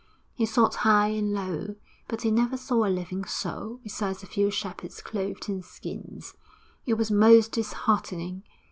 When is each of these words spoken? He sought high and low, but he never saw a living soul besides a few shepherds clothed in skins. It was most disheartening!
He 0.33 0.47
sought 0.47 0.77
high 0.81 1.09
and 1.09 1.31
low, 1.31 1.75
but 2.07 2.23
he 2.23 2.31
never 2.31 2.57
saw 2.57 2.85
a 2.85 2.89
living 2.89 3.23
soul 3.23 3.79
besides 3.83 4.23
a 4.23 4.25
few 4.25 4.49
shepherds 4.49 4.99
clothed 4.99 5.47
in 5.47 5.61
skins. 5.61 6.33
It 6.87 6.95
was 6.95 7.11
most 7.11 7.51
disheartening! 7.51 8.41